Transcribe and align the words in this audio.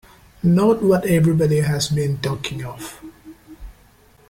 Not 0.41 0.81
what 0.81 1.05
everybody 1.05 1.59
has 1.59 1.89
been 1.89 2.17
talking 2.17 2.65
of! 2.65 3.03